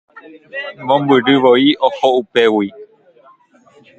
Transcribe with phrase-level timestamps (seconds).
[0.87, 2.67] Mombyryvoi oho upégui.